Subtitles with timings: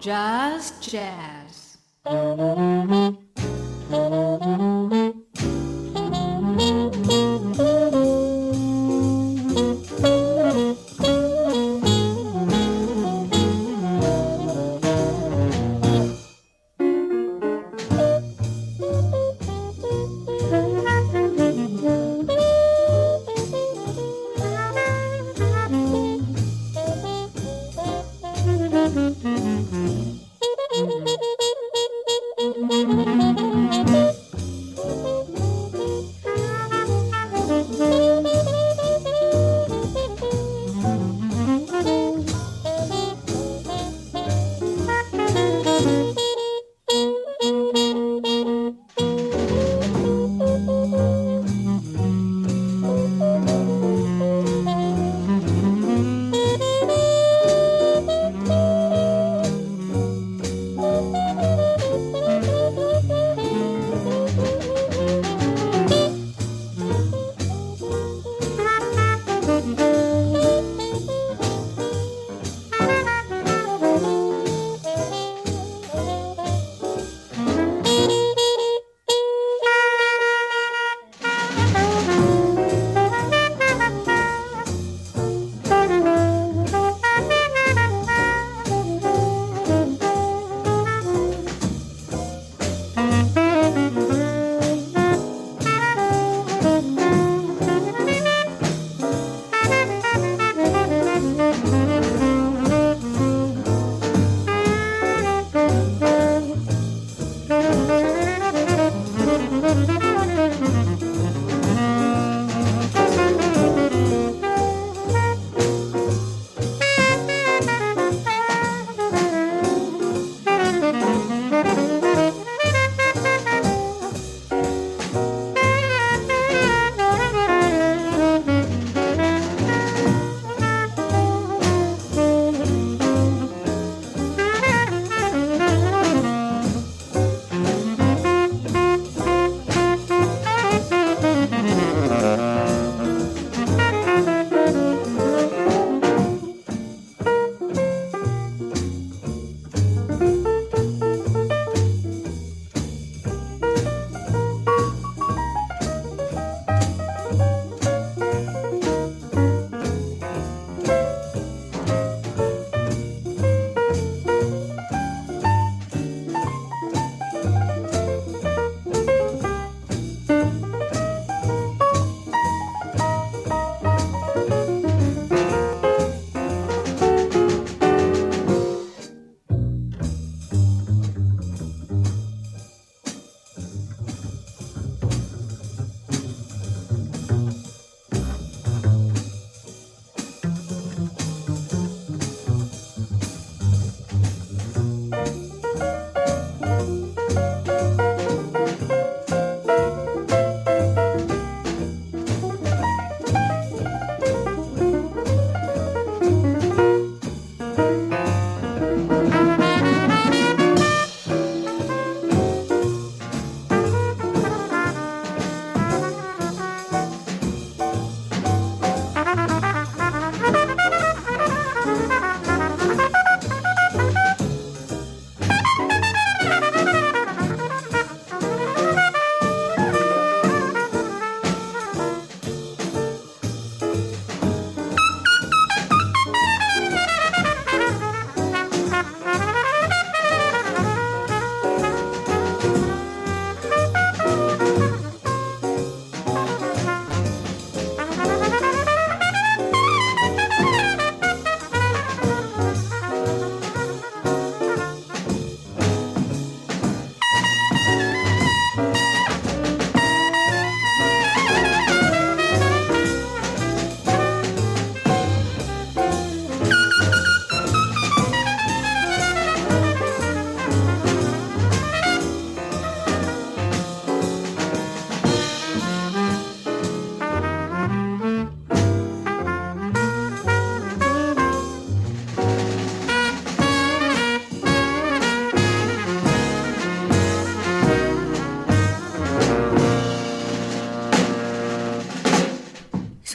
[0.00, 1.76] Just Jazz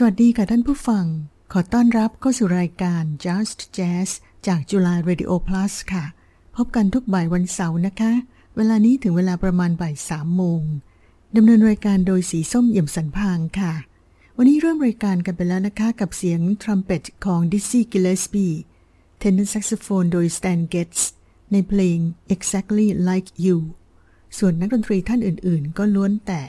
[0.04, 1.06] วัสดีค่ะท่านผู้ฟัง
[1.52, 4.10] ขอต้อนรับเข้าสู่รายการ Just Jazz
[4.46, 6.04] จากจุฬา Radio Plus ค่ะ
[6.56, 8.12] พบกันทุกบ่ายวันเสาร์นะคะ
[8.56, 10.62] เวลานี้ถึงเวลาประมาณบ่ายสามโมง
[11.36, 13.72] ดำเนินรายการโดยสีส้มเอี่ยมสันพางค่ะ
[14.36, 18.46] วันนี้เริ่มรายการกันไปแล้วนะคะ กับเสียงทรัมเป็ตของดิซซี่กิเลสปี
[19.18, 21.12] เทนเนอร์แซกโซโฟนโดยสแตนเกตส์
[21.52, 21.98] ในเพลง
[22.34, 23.58] Exactly Like You
[24.38, 26.42] ส่วนนักดนตรีท่านอื่นๆ ก็ล้วนแต่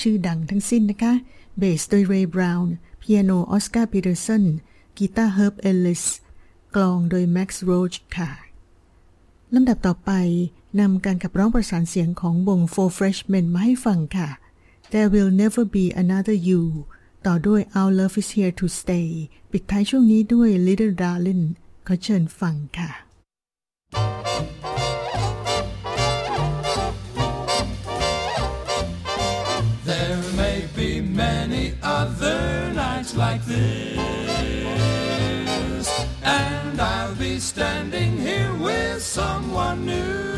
[0.00, 1.12] ชื่อดังทั้งสิ้นนะคะ
[1.58, 2.74] เบสโดยเรย์บราวน์
[3.10, 4.44] ปียโนออสการ์ปีเตอร์สัน
[4.98, 6.04] กีตาร์เฮิร์บเอลลิส
[6.74, 8.30] กลองโดยแม็กซ์โรจค่ะ
[9.54, 10.10] ลำดับต่อไป
[10.80, 14.30] นำการขับร้องประสานเสียงของวง Four Freshmen มาให้ฟังค่ะ
[14.92, 16.62] There will never be another you
[17.26, 19.08] ต่อด้วย Our love is here to stay
[19.50, 21.44] ปิดท้ายช่วงนี้ด้วย Little Darling
[21.86, 22.90] ขอเชิญฟังค่ะ
[37.48, 40.36] standing here with someone new.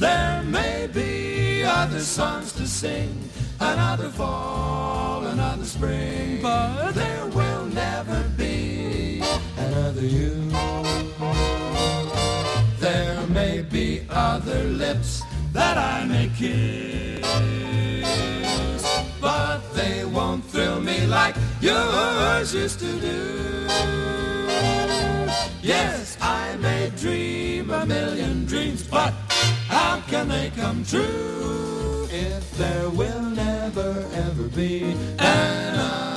[0.00, 3.16] There may be other songs to sing,
[3.60, 9.22] another fall, another spring, but there will never be
[9.56, 10.34] another you.
[12.80, 17.22] There may be other lips that I may kiss,
[19.20, 24.31] but they won't thrill me like yours used to do.
[25.62, 29.14] Yes, I may dream a million dreams, but
[29.68, 36.11] how can they come true if there will never ever be another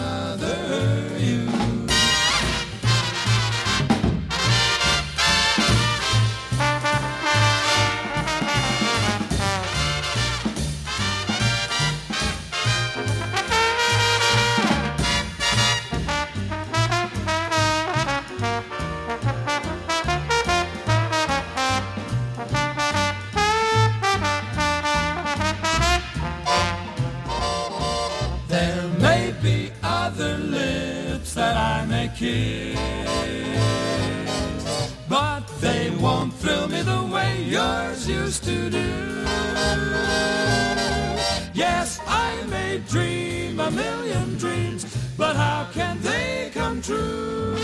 [42.95, 44.85] dream a million dreams,
[45.17, 47.55] but how can they come true?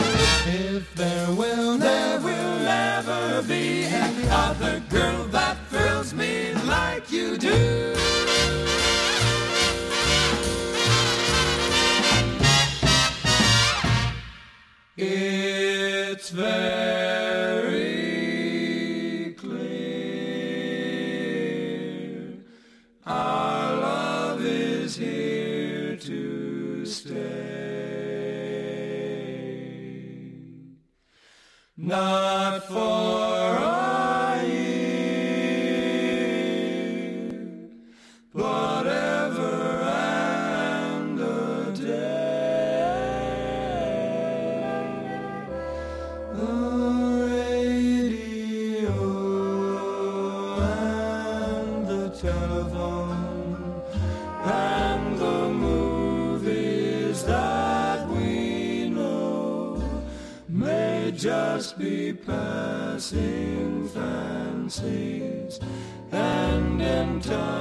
[0.45, 7.90] If there will, there will never be another girl that thrills me like you do.
[67.31, 67.60] And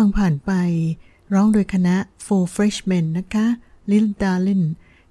[0.00, 0.52] ฟังผ่านไป
[1.34, 3.46] ร้องโดยคณะ Four Freshmen นะคะ
[3.90, 4.64] Little Darling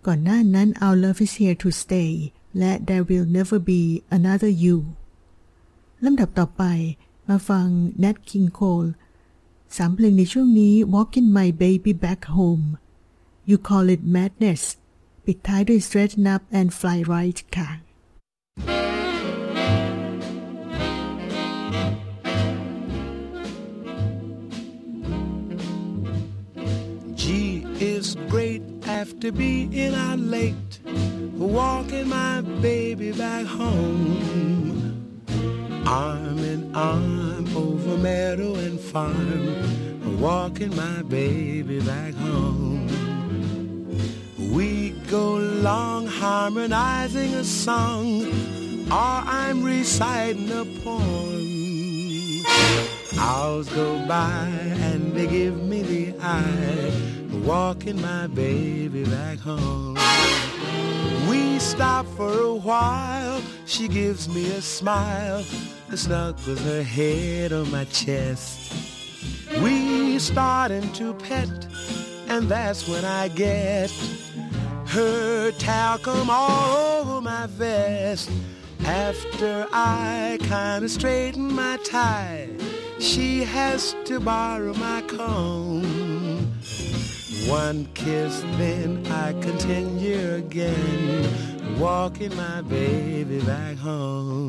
[0.06, 2.12] ก่อนหน้านั้น Our Love is Here to Stay
[2.58, 3.82] และ There Will Never Be
[4.18, 4.78] Another You
[6.04, 6.64] ลำดับต่อไป
[7.30, 7.68] มาฟัง
[8.04, 8.90] Nat King Cole
[9.78, 12.66] สามเพลงในช่วงนี้ Walking My Baby Back Home
[13.50, 14.64] You Call It Madness
[15.26, 17.70] ปิดท้ายด้วย Straighten Up and Fly Right ค่ะ
[29.00, 30.80] after being out late,
[31.38, 35.24] walking my baby back home.
[35.88, 42.90] Arm in arm over meadow and farm, walking my baby back home.
[44.52, 48.26] We go long harmonizing a song,
[48.92, 52.44] or I'm reciting a poem.
[53.18, 54.50] Hours go by
[54.90, 59.96] and they give me the eye, walking my baby back home.
[61.30, 65.44] We stop for a while, she gives me a smile,
[65.96, 68.74] snuggles her head on my chest.
[69.62, 71.50] We starting to pet,
[72.28, 73.92] and that's when I get
[74.88, 78.30] her talcum all over my vest.
[78.86, 82.50] After I kinda straighten my tie,
[83.00, 86.09] she has to borrow my comb.
[87.48, 94.48] One kiss, then I continue again, walking my baby back home.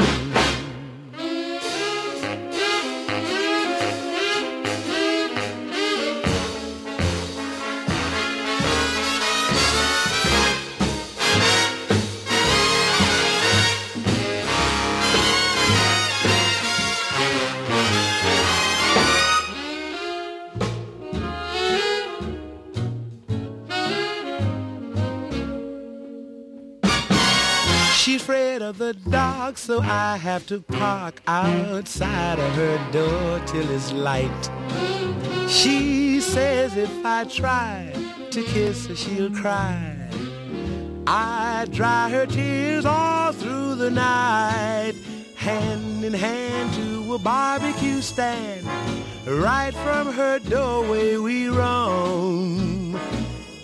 [28.31, 33.91] Afraid of the dark, so I have to park outside of her door till it's
[33.93, 34.51] light.
[35.49, 37.93] She says if I try
[38.31, 39.97] to kiss her, she'll cry.
[41.09, 44.95] I dry her tears all through the night,
[45.35, 48.65] hand in hand to a barbecue stand.
[49.27, 52.97] Right from her doorway we roam.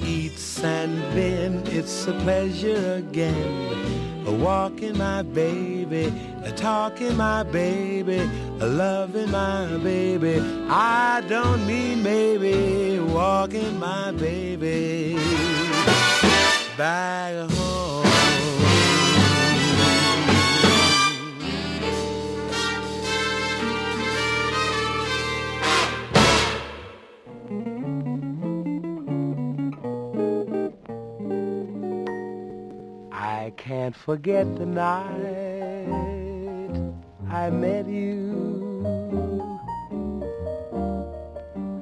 [0.00, 4.05] Eats and then it's a pleasure again.
[4.26, 8.18] Walking my baby, a talking my baby,
[8.60, 10.40] a loving my baby.
[10.68, 15.16] I don't mean maybe walking my baby
[16.76, 17.95] back home.
[33.66, 35.08] Can't forget the night
[37.28, 38.86] I met you.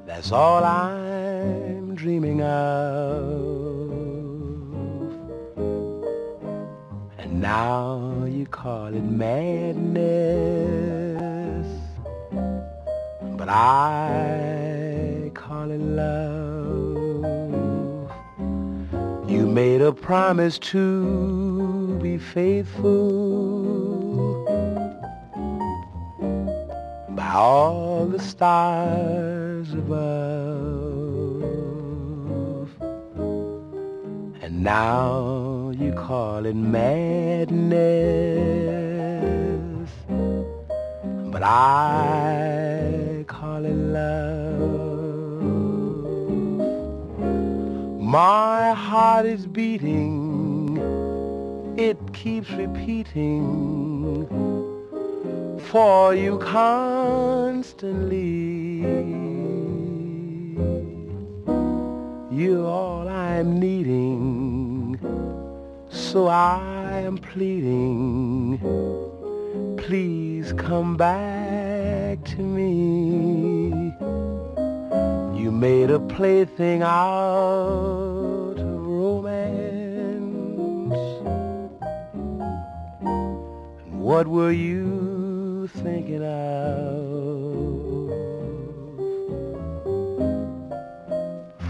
[0.07, 3.35] That's all I'm dreaming of.
[7.19, 10.07] And now you call it madness,
[13.37, 17.25] but I call it love.
[19.29, 21.44] You made a promise to
[22.05, 22.85] be faithful
[27.17, 30.05] by all the stars above.
[34.43, 37.49] And now you call it madness,
[41.33, 44.75] but I call it love.
[47.99, 50.34] My heart is beating,
[51.77, 54.27] it keeps repeating
[55.71, 58.15] for you constantly.
[62.31, 65.01] You're all I'm needing,
[65.91, 68.61] so I am pleading.
[69.77, 73.93] Please come back to me.
[75.41, 78.34] You made a plaything out
[84.05, 88.11] what were you thinking of?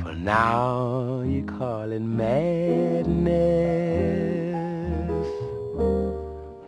[0.03, 3.07] For now you call it madness,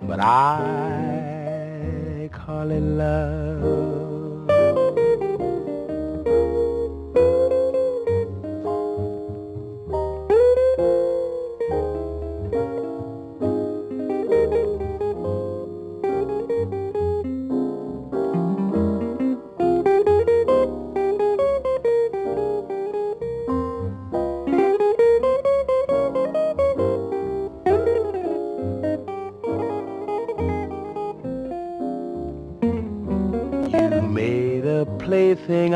[0.02, 3.95] but I call it love.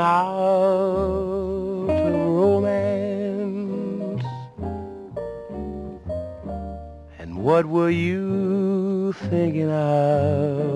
[0.01, 4.25] out of romance.
[7.19, 10.71] And what were you thinking of?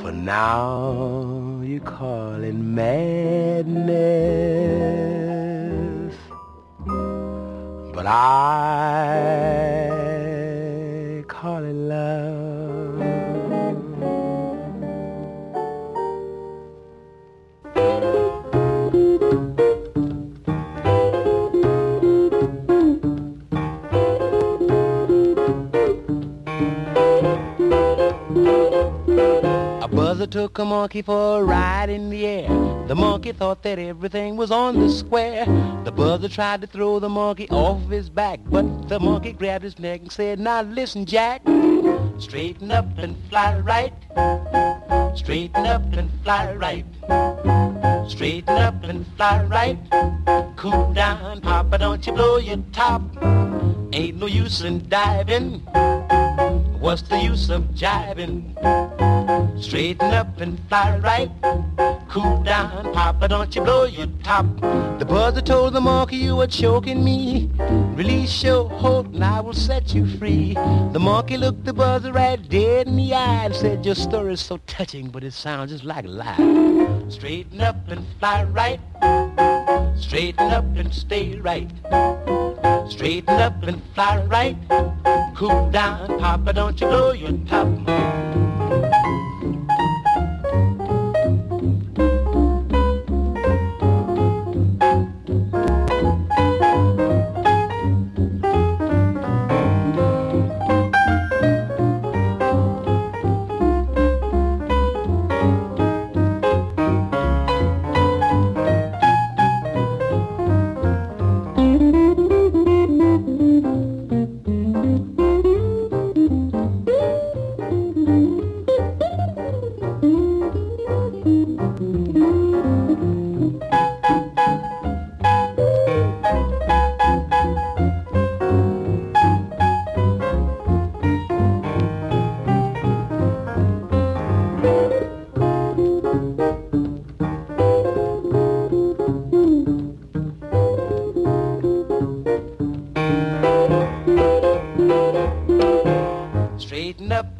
[0.00, 4.19] For now you call it madness.
[28.72, 32.48] A buzzer took a monkey for a ride in the air.
[32.86, 35.44] The monkey thought that everything was on the square.
[35.84, 39.78] The buzzer tried to throw the monkey off his back, but the monkey grabbed his
[39.80, 41.42] neck and said, Now listen, Jack,
[42.18, 43.92] straighten up and fly right.
[45.16, 46.86] Straighten up and fly right.
[48.08, 50.54] Straighten up and fly right.
[50.56, 53.02] Cool down, Papa, don't you blow your top.
[53.92, 55.66] Ain't no use in diving.
[56.80, 58.56] What's the use of jiving?
[59.62, 61.30] Straighten up and fly right.
[62.08, 64.46] Cool down, Papa, don't you blow your top.
[64.98, 67.50] The buzzer told the monkey you were choking me.
[67.94, 70.54] Release your hold and I will set you free.
[70.54, 74.40] The monkey looked the buzzer right dead in the eye and said, your story is
[74.40, 77.04] so touching, but it sounds just like a lie.
[77.10, 78.80] Straighten up and fly right.
[79.98, 81.70] Straighten up and stay right.
[82.90, 84.56] Straighten up and fly right.
[85.36, 87.68] Cool down, Papa, don't you blow your top.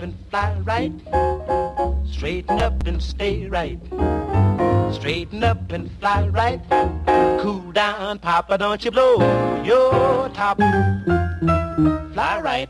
[0.04, 0.94] and fly right.
[2.16, 3.80] Straighten up and stay right.
[4.98, 6.62] Straighten up and fly right.
[7.42, 9.14] Cool down, Papa, don't you blow
[9.64, 10.58] your top.
[12.14, 12.70] Fly right.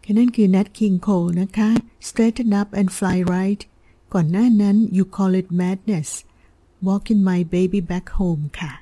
[0.00, 1.70] แค่นั้นคือ Nat King Cole นะคะ
[2.08, 3.62] Straighten up and fly right
[4.14, 6.10] ก่อนหน้านั้น You call it madness
[6.86, 8.81] Walking my baby back home ค่ะ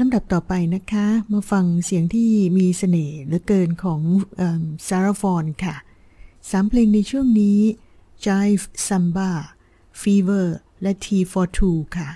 [0.00, 4.00] ลำดับต่อไปนะคะ มาฟังเสียงที่มีเสน่ห์เหลือเกินของ
[4.88, 5.76] ซาราฟอนค่ะ
[6.50, 7.58] สามเพลงในช่วงนี้
[8.24, 9.30] Jive Samba
[10.00, 10.46] Fever
[10.82, 12.10] และ T for Two ค่ะ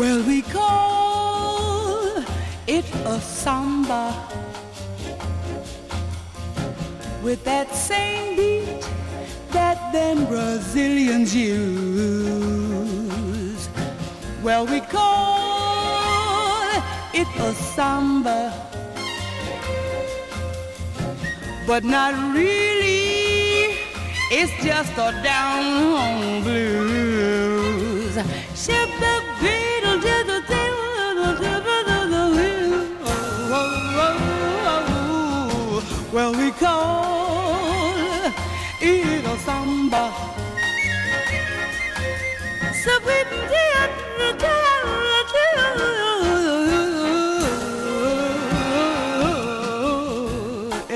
[0.00, 0.93] Well, we call
[2.78, 4.12] it a samba
[7.22, 8.82] with that same beat
[9.52, 11.68] that them Brazilians use.
[14.42, 16.68] Well, we call
[17.20, 18.52] it a samba,
[21.68, 23.78] but not really.
[24.38, 25.62] It's just a down
[25.94, 28.14] home blues.
[28.64, 29.98] Ship the beetle,
[33.46, 33.56] Oh,
[33.96, 34.18] oh,
[34.86, 38.32] oh, well, we call
[38.80, 40.12] it a samba.
[42.82, 43.24] So we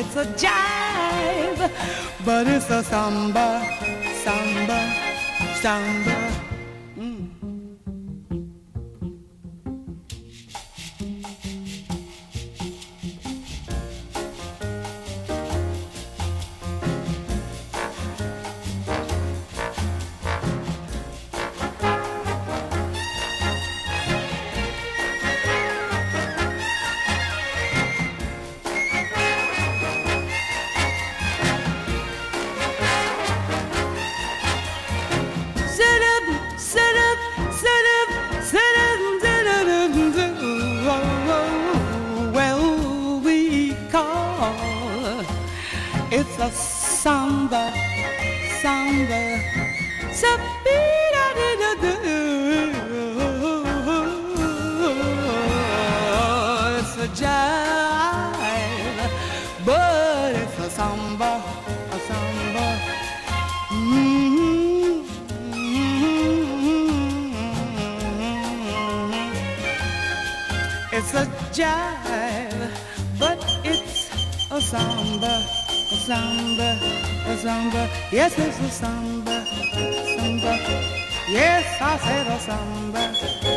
[0.00, 1.70] It's a jive,
[2.24, 3.62] but it's a samba,
[4.22, 4.80] samba,
[5.60, 6.47] samba.
[78.28, 80.58] Yes, it's a samba, samba.
[81.30, 83.47] Yes, I said a samba.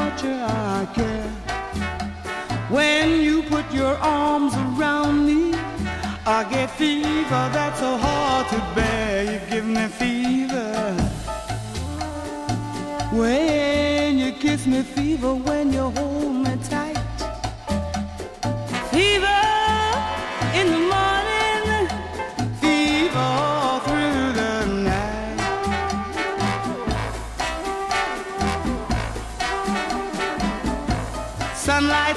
[0.00, 1.30] Much I care.
[2.76, 5.42] When you put your arms around me,
[6.38, 9.16] I get fever that's so hard to bear.
[9.30, 10.72] You give me fever.
[13.20, 15.34] When you kiss me, fever.
[15.48, 16.39] When you hold me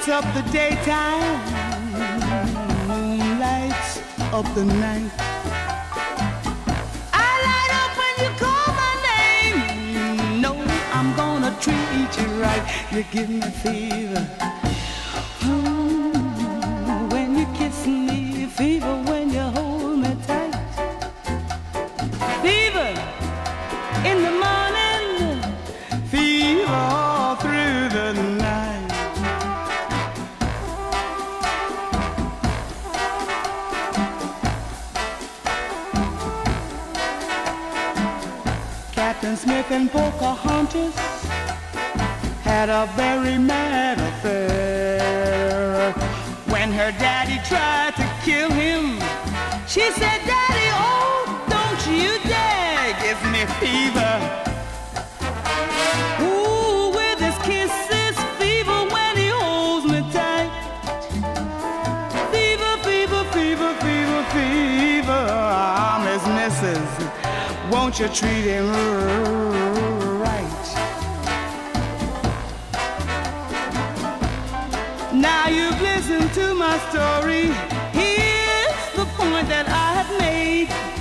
[0.08, 1.40] lights up the daytime,
[3.40, 4.02] lights
[4.34, 5.12] up the night.
[7.14, 9.58] I light up when you call my name.
[10.34, 10.56] You know
[10.92, 12.64] I'm gonna treat you right.
[12.92, 14.53] You give me fever.
[39.74, 40.96] And Pocahontas
[42.44, 45.92] had a very mad affair.
[46.54, 49.00] When her daddy tried to kill him,
[49.68, 51.22] she said, Daddy, oh,
[51.56, 54.14] don't you dare give me fever.
[56.22, 60.52] Ooh, with his kisses, fever when he holds me tight.
[62.32, 65.22] Fever, fever, fever, fever, fever.
[65.32, 65.94] I'm.
[67.74, 69.63] Won't you treat him right?
[76.90, 77.52] Story.
[77.92, 80.93] Here's the point that I have made.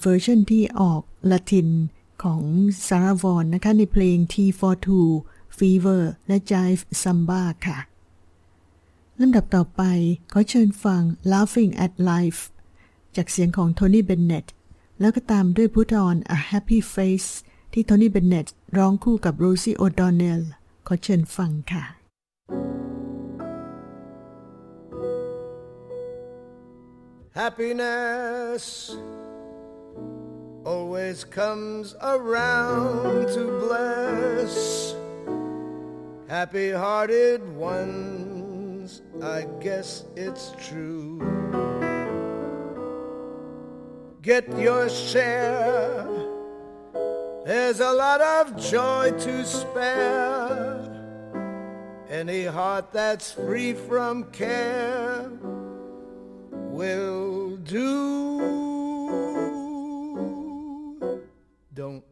[0.00, 1.68] เวอร์ชันที่ออกละติน
[2.22, 2.42] ของ
[2.86, 4.88] ซาร่าวอนนะคะในเพลง T42
[5.58, 7.78] Fever และ Jive Samba ค่ะ
[9.20, 9.82] ลำดับต่อไป
[10.32, 12.40] ขอเชิญฟัง Laughing at Life
[13.16, 14.46] จากเสียงของโทนี่เบนเน็ต
[15.00, 17.30] แล้วก็ตามด้วย Put on a Happy Face
[17.72, 20.42] ที่โทนี่เบนเน็ตร้องคู่กับ Rosie O'Donnell
[20.86, 21.84] ขอเชิญฟังค่ะ
[27.38, 28.64] Happiness
[30.98, 34.96] always comes around to bless
[36.28, 39.02] happy hearted ones.
[39.22, 41.20] I guess it's true.
[44.22, 46.04] Get your share.
[47.46, 50.82] There's a lot of joy to spare.
[52.10, 55.30] Any heart that's free from care
[56.50, 58.27] will do.
[61.78, 62.02] Don't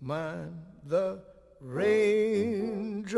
[0.00, 1.18] mind the
[1.60, 3.10] raindrops.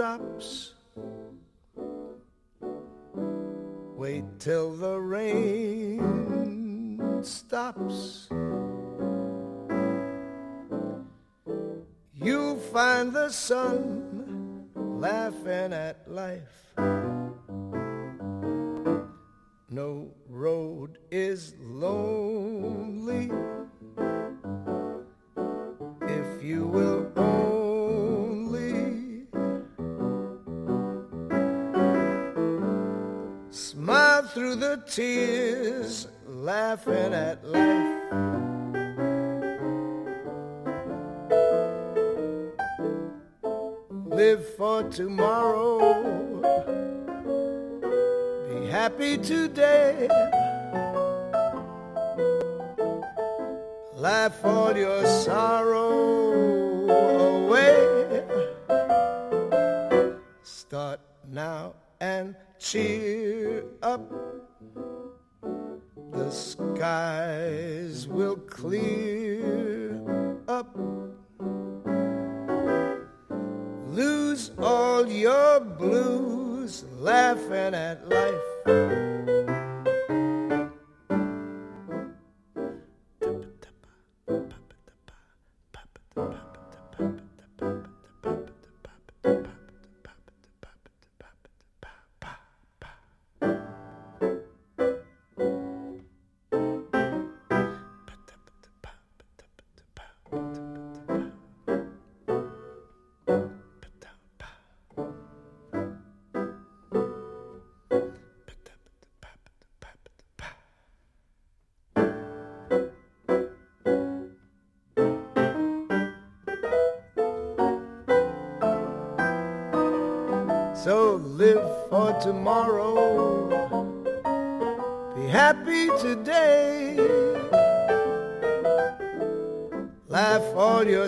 [3.94, 6.10] Wait till the rain
[7.22, 8.30] stops.
[12.14, 16.72] You'll find the sun laughing at life.
[19.68, 23.30] No road is lonely
[34.38, 38.12] through the tears, laughing at life.
[44.06, 46.38] Live for tomorrow
[48.48, 50.08] be happy today.
[53.96, 56.88] Laugh all your sorrow
[57.42, 58.22] away.
[60.44, 62.36] Start now and
[62.70, 64.12] cheer up.
[66.12, 70.02] The skies will clear
[70.48, 70.76] up.
[73.88, 78.47] Lose all your blues laughing at life.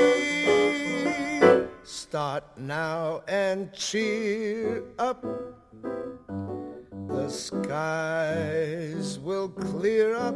[1.84, 5.24] Start now and cheer up.
[7.10, 10.36] The skies will clear up.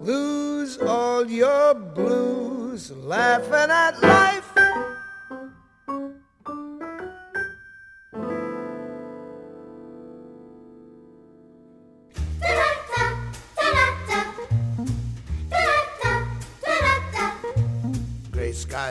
[0.00, 4.37] Lose all your blues, laughing at life.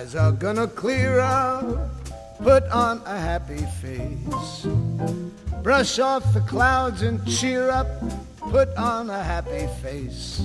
[0.07, 1.65] Skies are gonna clear up.
[2.39, 4.65] Put on a happy face.
[5.63, 7.87] Brush off the clouds and cheer up.
[8.37, 10.41] Put on a happy face.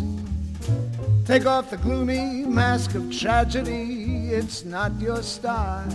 [1.27, 4.31] Take off the gloomy mask of tragedy.
[4.33, 5.87] It's not your style.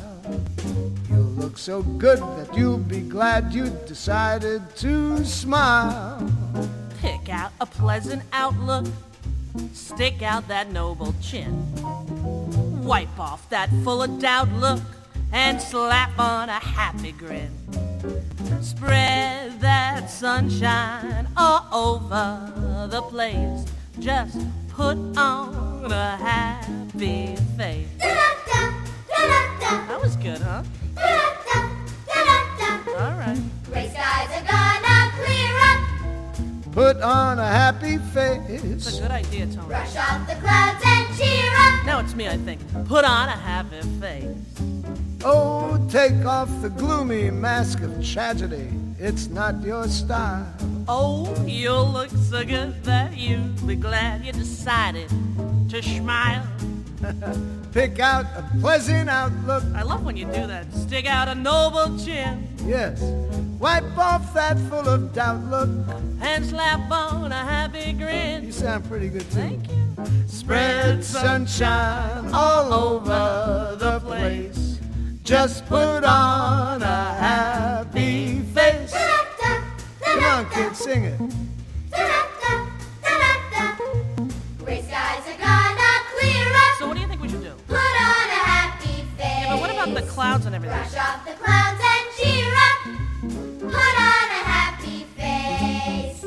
[1.09, 6.22] You'll look so good that you'll be glad you decided to smile.
[7.01, 8.86] Pick out a pleasant outlook.
[9.74, 11.65] Stick out that noble chin.
[12.88, 14.80] Wipe off that full of doubt look
[15.34, 17.52] and slap on a happy grin.
[18.62, 23.66] Spread that sunshine all over the place.
[24.00, 27.90] Just put on a happy face.
[28.00, 30.64] That was good, huh?
[36.78, 38.64] Put on a happy face.
[38.64, 39.66] It's a good idea, Tony.
[39.66, 41.86] Brush off the clouds and cheer up.
[41.88, 42.62] Now it's me, I think.
[42.86, 44.38] Put on a happy face.
[45.26, 48.70] Oh, take off the gloomy mask of tragedy.
[49.00, 50.46] It's not your style.
[50.88, 55.10] Oh, you'll look so good that you'll be glad you decided
[55.70, 56.46] to smile.
[57.72, 59.64] Pick out a pleasant outlook.
[59.76, 60.74] I love when you do that.
[60.74, 63.02] Stick out a noble chin Yes.
[63.60, 65.70] Wipe off that full of doubt look.
[66.22, 68.45] and slap on a happy grin.
[68.45, 69.39] You sound pretty good too.
[69.39, 69.78] Thank you.
[70.28, 74.80] Spread sunshine all over the place.
[75.24, 78.93] Just put on a happy face.
[80.02, 82.27] Come on, kids, sing it.
[90.18, 90.76] Clouds and everything?
[90.80, 92.78] Brush off the clouds and cheer up.
[93.70, 96.22] Put on a happy face.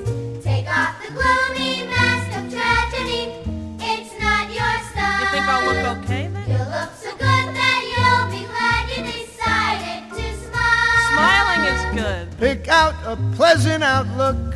[0.44, 3.34] Take off the gloomy mask of tragedy.
[3.82, 5.18] It's not your style.
[5.18, 6.50] You think I'll look okay then?
[6.54, 11.10] You look so good that you'll be glad you decided to smile.
[11.10, 12.38] Smiling is good.
[12.38, 14.54] Pick out a pleasant outlook.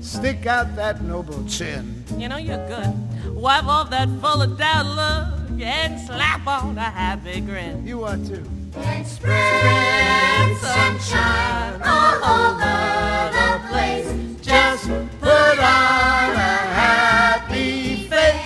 [0.00, 2.04] Stick out that noble chin.
[2.16, 3.34] You know you're good.
[3.34, 7.86] Wipe off that full of doubt look and slap on a happy grin.
[7.86, 8.42] You are too.
[8.74, 14.10] And spread sunshine all over the place.
[14.40, 14.86] Just
[15.20, 18.40] put on a happy face.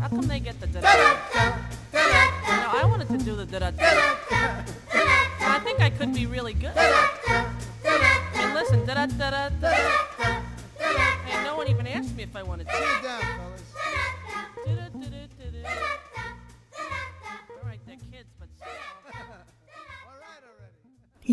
[0.00, 0.88] How come they get the da da?
[1.92, 3.70] No, I wanted to do the da da.
[5.42, 6.72] I think I could be really good.
[6.72, 9.68] Hey, listen, da da da da da.
[10.78, 12.72] Hey, no one even asked me if I wanted to.
[12.72, 13.62] Sit down, fellas.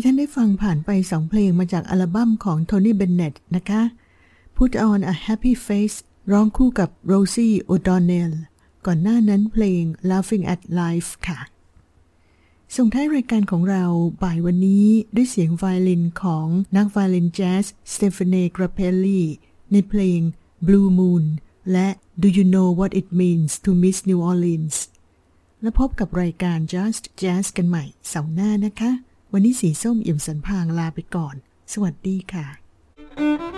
[0.00, 3.82] ี่ท่านได้ฟังผ่านไปสองเพลงมาจากอัลบั้มของโทนี่เบนเนตนะคะ
[4.56, 5.96] Put on a Happy Face
[6.32, 8.32] ร้องคู่กับ Rosie O'Donnell
[8.86, 11.38] ก่อนหน้านั้นเพลง Laughing at Life ค่ะ
[12.76, 13.84] ส่งท้ายรายการของเรา
[14.22, 16.46] บ่ายวันนี้ด้วยเสียงไวโอลินของ
[16.76, 19.22] นักไวโอลินแจ๊สสเตฟ a น e กราเพลลี
[19.72, 20.20] ในเพลง
[20.66, 21.24] Blue Moon
[21.72, 21.88] และ
[22.22, 24.76] Do You Know What It Means to Miss New Orleans
[25.62, 28.92] และพบกับรายการ Just Jazz กันใหม่เสาร์หน้านะคะ
[29.32, 31.34] วันนี้สีส้มเอี่ยมสันพางลาไปก่อน
[31.72, 32.46] สวัสดีค่ะ
[33.20, 33.48] Thank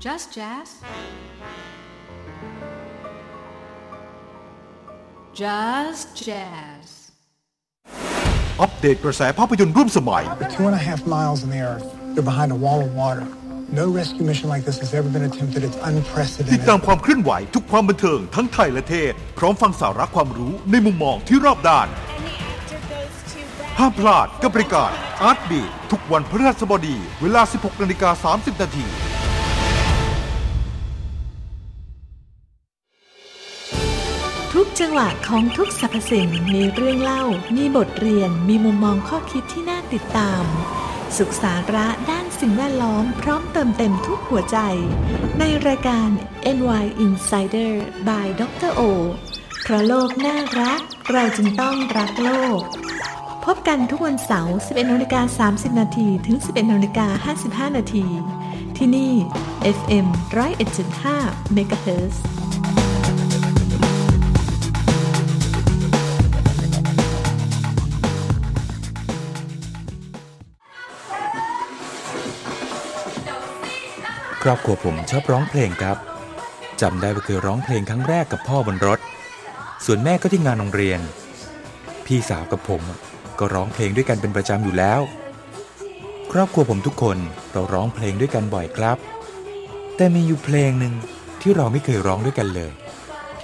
[0.00, 0.68] Just jazz.
[5.34, 6.86] Just jazz.
[8.60, 11.86] อัปเดตกระแสภาพยนตร์ร่วมสมัย They're two and a half miles in the earth.
[12.12, 13.24] They're behind a wall of water.
[13.80, 15.60] No rescue mission like this has ever been attempted.
[15.68, 16.68] It's ติด unprecedented.
[16.70, 21.88] ตามความเคลื่อนไหวทุกความบันเทิงทั้งไทยและเทศ พร้อมฟังสาระความรู้ในมุมมองที่รอบด้าน
[23.78, 24.92] ห้ามพลาดกับรายการ
[25.22, 29.09] อาร์ตบีทุกวันพฤหัสบดี เวลา 16นาฬิกา30 นาที
[34.84, 37.24] จังหวะของทุกสรรพสิ่งมีเรื่องเล่า
[37.56, 40.42] มีบทเรียน มีมุมมองข้อคิดที่น่าติดตาม
[41.16, 44.58] สุขสาระด้านสิ่งแวดล้อมพร้อมเติมเต็มทุกหัวใจ
[45.38, 46.08] ในรายการ
[46.56, 47.72] NY Insider
[48.08, 48.80] by ดรโอ
[49.62, 50.80] เพราะโลกน่ารัก
[51.12, 52.60] เราจึงต้องรักโลก
[53.44, 57.34] พบกันทุกวันเสาร์ 11นาฬิกา30 นาทีถึง 11นาฬิกา
[57.70, 58.06] 55 นาที
[58.76, 59.12] ที่นี่
[59.76, 60.06] FM
[60.84, 62.16] 101.5 MHz
[74.42, 75.96] ครอบครัวผมชอบร้องเพลงครับ
[76.80, 78.98] จำได้ว่าเคยร้องเพลงครั้งแรกกับพ่อบนรถ
[79.84, 81.00] ส่วนแม่ก็ที่งานโรงเรียน
[82.06, 82.82] พี่สาวกับผม
[83.38, 85.00] ก็ร้องเพลงด้วยกันเป็นประจำอยู่แล้ว
[86.32, 87.18] ครอบครัวผมทุกคน
[87.52, 88.98] เราร้องเพลงด้วยกันบ่อยครับ
[89.96, 90.94] แต่มีอยู่เพลงหนึ่ง
[91.40, 92.72] ที่เราไม่เคยร้องด้วยกันเลย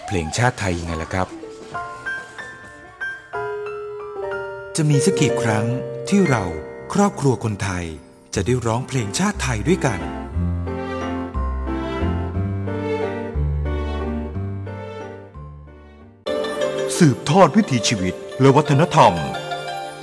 [0.07, 1.29] เพลงชาติไทยยังไงล่ะครับ
[4.77, 5.67] จะมีสักกี่ครั้ง
[6.09, 6.45] ที่เรา
[6.95, 7.85] ครอบครัวคนไทย
[8.35, 10.01] จะได้ร้องเพลงชาติไทยด้วยกัน
[17.03, 19.13] สืบทอดวิถีชีวิตและวัฒนธรรม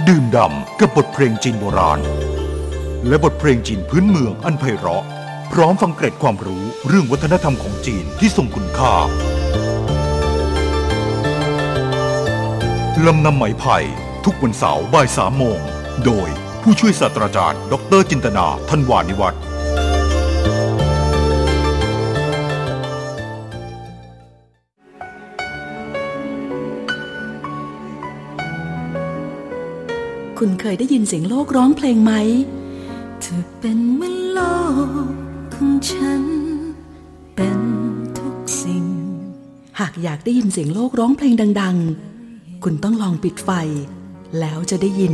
[0.08, 2.00] ดื่มด่ำกับบทเพลงจีนโบราณ
[3.08, 5.04] และบทเพลงจีนพื้นเมืองอันไพเราะ
[5.52, 8.94] พร้อมฟังเกร็ดความรู้เรื่องวัฒนธรรมของจีนที่ทรงคุณค่า
[13.06, 13.78] ลำนำไหมไผ่
[14.26, 15.60] ทุกวันเสาร์บ่ายสามโมง
[16.06, 16.30] โดย
[16.64, 19.42] ผู้ช่วยศาสตราจารย์ ดรจินตนาทันวานิวัฒน์
[30.40, 32.14] คุณเคยได้ยินเสียงโลกร้องเพลงไหม
[33.22, 34.40] เธอเป็นเหมือนโล
[35.06, 35.08] ก
[35.54, 36.24] ของฉัน
[37.36, 37.60] เป็น
[38.18, 38.86] ทุกสิ่ง
[39.80, 41.78] หากอยากได้ยินเสียงโลกร้องเพลงดัง
[42.22, 43.50] ๆ คุณต้องลองปิดไฟ
[44.40, 45.14] แล้วจะได้ยิน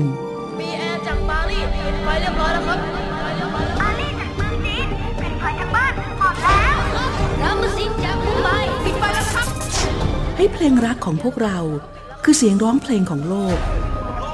[0.59, 2.79] มีแอร์จากปารีสปิดไฟเรียบร้อยแล้วครับ
[3.79, 4.87] ปารีสจากเมืองจีน
[5.21, 6.77] ปิดไฟทั้งบ้านหมดแล้ว
[7.41, 8.49] รามาซินจากมุมไบ
[8.85, 9.47] ปิดไฟแล้วครับ
[10.37, 11.57] ให้เพลงรักของพวกเรา
[12.23, 13.57] คือเสียงร้องเพลงของโลก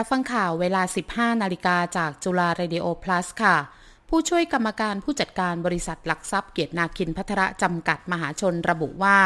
[0.00, 0.82] รับฟังข่าวเวลา
[1.12, 3.56] 15 นาฬิกาจากจุฬาเรดิโอ plus ค่ะ
[4.08, 9.18] ผู้ช่วยกรรมการผู้จัดการบริษัทหลักทรัพย์เกียรตินาคินพัทระจำกัดมหาชนระบุว่า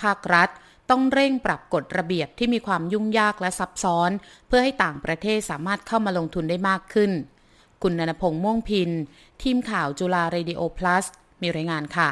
[0.00, 0.48] ภาครัฐ
[0.90, 4.10] ต้องเร่งปรับกฎระเบียบที่มีความยุ่งยากและซับซ้อน
[4.48, 7.10] เพื่อให้ต่างประเทศสามารถเข้ามาลงทุนได้มากขึ้น
[7.82, 8.90] คุณนันพงษ์ม่วงพิน
[9.42, 11.04] ทีมข่าวจุฬาเรดิโอ plus
[11.42, 12.08] มีรายงานค่ะ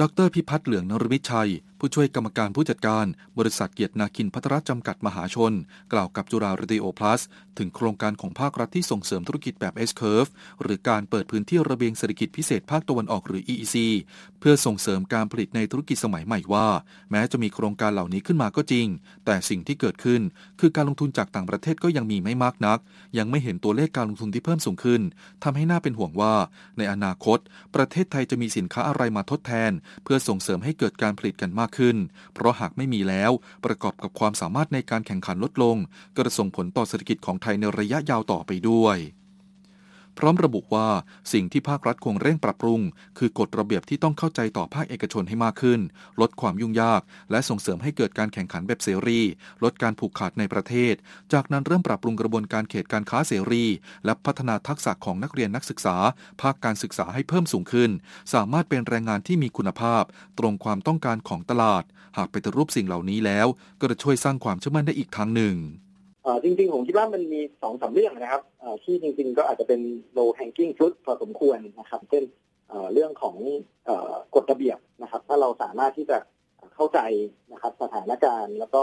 [0.00, 3.06] ดรพิพัฒน์เหลืองนรมิชัย ผู้ช่วยกรรมการผู้จัดการ
[3.38, 5.52] บริษัทเกียรตินาคินพัทรจำกัดมหาชน
[5.92, 7.20] กล่าวกับจุฬาเรดิโอ plus
[7.58, 10.30] ถึงโครงการของภาครัฐที่ส่งเสริมธุรกิจแบบ S curve
[10.62, 13.76] หรือการเปิดพื้นที่ระเบียงเศรษฐกิจพิเศษภาคตะวันออกหรือ EEC
[14.40, 16.66] เพื่อส่งเสริมการผลิตในธุรกิจสมัยใหม่ว่า
[17.10, 18.86] แม้จะมีโครงการเหล่านี้ขึ้นมาก็จริง
[19.24, 20.20] แต่สิ่งที่เกิดขึ้น
[20.60, 22.78] คือการลงทุนจากต่างประเทศก็ยังมีไม่มากนัก
[23.18, 25.02] ยังไม่เห็นตัวเลขการลงทุนที่เพิ่มสูงขึ้น
[25.44, 26.34] ทำให้น่าเป็นห่วงว่า
[26.78, 27.38] ในอนาคต
[27.74, 29.72] ประเทศไทยจะมีสินค้าอะไรมาทดแทน
[30.04, 31.96] เพื่อส่งเสริมให้เกิดการผลิตกันมากขึ้น
[32.34, 33.32] เพราะหากไม่มีแล้ว
[33.64, 35.76] ประกอบกับความสามารถในการแข่งขันลดลง
[36.16, 38.98] ก็จะส่งผลต่อเศรษฐกิจของไทยในระยะยาวต่อไปด้วย
[40.18, 40.88] พร้อมระบุว่า
[41.32, 42.80] สิ่งที่ภาครัฐควรเร่งปรับปรุง
[43.18, 45.80] คือกฎระเบียบที่ต้องเข้าใจต่อภาคเอกชนให้มากขึ้น
[46.20, 47.00] ลดความยุ่งยาก
[47.30, 49.20] และส่งเสริมให้เกิดการแข่งขันแบบเสรี
[49.64, 50.94] ลดการผูกขาดในประเทศ
[51.32, 53.64] จากนั้นเริ่มปรับปรุงกระบวนการเขตการค้าเสรี
[54.04, 55.96] และพัฒนาทักษะของนักเรียนนักศึกษา
[56.42, 57.90] ภาคการศึกษาให้เพิ่มสูงขึ้น
[58.34, 60.02] สามารถเป็นแรงงานที่มีคุณภาพ
[60.38, 61.84] ตรงความต้องการของตลาด
[62.16, 63.46] หากไปฏิรูปสิ่งเหล่านี้แล้ว
[63.80, 65.56] ก็จะช่วยสร้างความเชื่อมั่นได้อีกทางหนึ่ง
[66.42, 68.42] จริงๆ ผมคิดว่ามันมีสองสาเรื่องนะครับ
[68.84, 69.80] ที่จริงๆ ก็อาจจะเป็น
[70.16, 72.24] low hanging fruit พอสมควรนะครับ เช่น
[72.92, 73.36] เรื่องของ
[74.34, 76.18] กฎระเบียบนะครับ ถ้าเราสามารถที่จะ
[76.74, 77.00] เข้าใจ
[77.52, 78.82] นะครับสถานการณ์ แล้วก็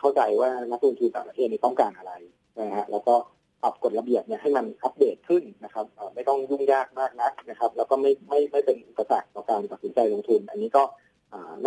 [0.00, 2.12] เข้าใจว่านักลงทุนต่างประเทศต้องการอะไร
[2.60, 3.14] นะฮะแล้วก็
[3.62, 10.82] ปรับกฎระเบียบเนี่ยให้มันอัปเดตขึ้นนะครับไม่ต้องยุ่งยากมากนักนะครับ แล้วก็ไม่ไม่ไม่เป็นอุปสรรคต่อการตัดสินใจลงทุน อันนี้ก็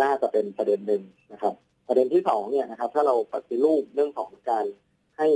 [0.00, 1.02] น่าจะเป็นประเด็นหนึ่ง
[1.32, 1.54] นะครับ
[1.86, 4.64] ประเด็นที่สองเนี่ยนะครับ ถ้าเราปฏิรูปเรื่องของการ
[5.18, 5.28] ให้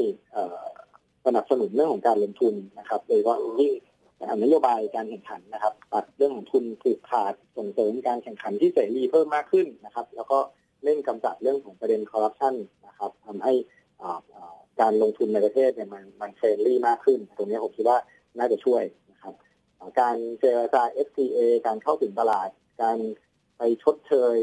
[1.26, 3.72] สนับสนุนเรื่องของการลงทุนนะครับโดยเฉพาะยิ่ง
[4.42, 10.38] นโยบายการแข่งขันนะครับตัดเรื่องของทุนผูกขาดส่งเสริมการแข่งขันที่เสรีเพิ่มมากขึ้นนะครับ แล้วก็
[10.84, 12.54] เร่งกำจัดเรื่องของประเด็นคอร์รัปชัน
[12.86, 13.52] นะครับทำให้
[14.80, 17.98] การลงทุนในประเทศเนี่ยมันมันเฟรนลี่มากขึ้น ตรงนี้ผมคิดว่า
[18.38, 18.82] น่าจะช่วย
[19.12, 19.34] นะครับ
[20.00, 22.48] การเจรจา FTA การเข้าถึงตลาด
[22.82, 22.98] การ
[23.58, 24.38] ไปชดเชย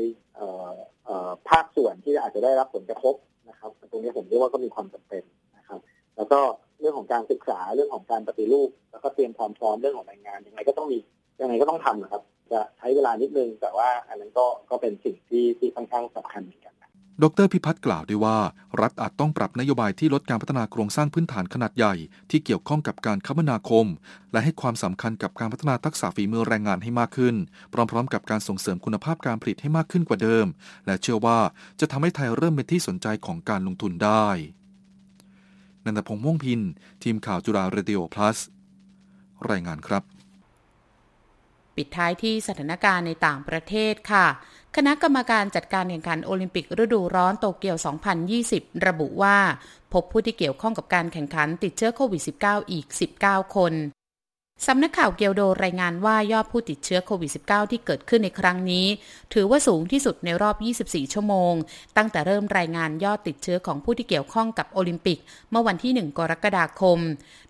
[1.58, 3.16] าคส่วนที่อาจจะได้รับผลกระทบ
[3.50, 5.24] นะครับ ตรงนี้ผมเรียกว่าก็มีความจำเป็น
[5.58, 5.80] นะครับ
[6.18, 6.40] แล้วก็
[6.80, 10.98] เรื่องของการศึกษาเรื่องของการปฏิรูป แล้วก็เตรียมความพร้อมเรื่องของแรงงานยังไงก็ต้องมี
[11.42, 16.44] ยังไงก็ต้องทำนะครับ จะใช้เวลานิดนึงแต่ว่าอันนั้นก็ก็เป็นสิ่งที่ที่ค่อนข้างสำคัญ
[17.22, 18.38] ดรพิพัฒน์กล่าวด้วยว่า
[18.82, 21.94] รัฐอาจต้องปรับนโยบายที่ลดการพัฒนาโครงสร้างพื้นฐานขนาดใหญ่
[22.30, 23.86] ที่เกี่ยวข้องกับการคมนาคม
[24.32, 27.36] และให้ความสำคัญกับการพัฒนาทักษะฝีมือแรงงานให้มากขึ้น
[27.74, 30.46] พร้อม ๆ กับการส่งเสริมคุณภาพการผลิตให้มากขึ้นกว่าเดิม
[30.86, 31.40] และเชื่อว่า
[31.80, 34.28] จะทำให้ไทยเริ่มเป็นที่สนใจของการลงทุนได้
[35.86, 36.62] นันทพงษ์ม่วงพิน
[37.04, 38.38] ทีมข่าวจุฬาเรดิโอพลัส
[39.50, 40.04] รายงานครับ
[41.76, 44.28] ปิดท้ายที่สถานการณ์ในต่างประเทศค่ะ
[44.78, 47.78] คณะกรรมการจัดการแข่งขันโอลิมปิกฤดูร้อนโตเกียว
[48.32, 49.38] 2020 ระบุว่า
[49.94, 52.86] พบผู้ที่เกี่ยวข้องกับการแข่งขันติดเชื้อโควิด -19 อีก
[53.22, 53.74] 19 คน
[54.68, 58.86] สำนักข่าวเกียวโดรายงานว่ายอดผู้ติดเชื้อโควิด -19 ที่เกิดขึ้นในครั้งนี้
[59.34, 61.54] ถือว่าสูงที่สุดในรอบ 24 ชั่วโมง
[61.98, 65.20] ตั้งแต่เริ่มรายงานยอดติดเชื้อของผู้ที่เกี่ยวข้องกับโอลิมปิก
[65.52, 67.00] เมื่อวันที่ 1 กรกฎาคม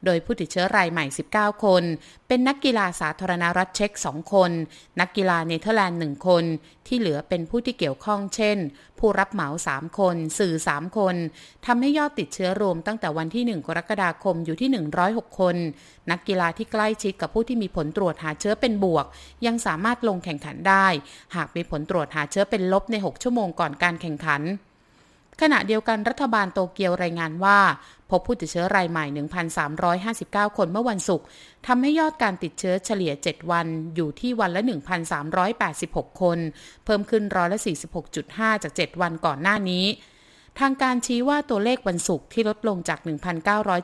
[0.06, 1.84] โดยผู้ติดเชื้อรายใหม่ 19 คน
[2.28, 4.52] เป็นนักกีฬาสาธารณรัฐเช็ก 2 คน
[5.00, 6.44] นักกีฬาเนเธอร์แลนด์ 1 คน
[6.88, 8.58] ที่เหลือเป็นผู้ที่เกี่ยวข้องเช่น
[9.00, 11.16] ผู้รับเหมา 3 คน สื่อ 3 คน
[11.66, 14.70] ทำให้ยอดติดเชื้อรวมตั้งแต่วันที่ 1 กรกฎาคมอยู่ที่
[15.04, 15.56] 106 คน
[16.12, 19.06] นักกีฬาที่ใกล้ชิดกับผู้ที่มีผลตรวจหาเชื้อเป็นบวก
[19.46, 20.88] ยังสามารถลงแข่งขันได้
[21.36, 24.44] หากมีผลตรวจหาเชื้อเป็นลบใน 6 ชั่วโมงก่อนการแข่งขัน
[25.42, 27.60] ขณะเดียวกันรัฐบาลโตเกียวรายงานว่า
[28.10, 29.06] พบผู้ติดเชื้อรายใหม่
[29.82, 31.26] 1,359 คนเมื่อวันศุกร์
[31.68, 34.62] ทำให้ยอดการติดเชื้อเฉลี่ย 7 วันอยู่ที่วันละ
[35.42, 36.38] 1,386 คน
[36.86, 37.60] เพิ่มขึ้นร้อยละ
[38.12, 39.86] 46.5 จาก 7 วันก่อนหน้านี้
[40.60, 43.00] ทางการชี้ว่าตัวเลขวันศุกร์ที่ลดลงจาก